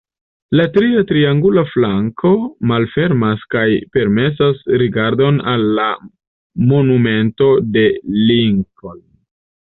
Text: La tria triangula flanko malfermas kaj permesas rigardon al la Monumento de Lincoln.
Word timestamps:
La 0.59 0.63
tria 0.75 1.01
triangula 1.09 1.63
flanko 1.73 2.31
malfermas 2.71 3.43
kaj 3.55 3.67
permesas 3.99 4.65
rigardon 4.83 5.39
al 5.53 5.67
la 5.81 5.87
Monumento 6.73 7.53
de 7.79 7.87
Lincoln. 8.33 9.01